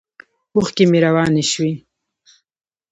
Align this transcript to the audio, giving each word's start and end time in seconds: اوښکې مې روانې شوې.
اوښکې 0.55 0.83
مې 0.91 0.99
روانې 1.05 1.43
شوې. 1.51 1.73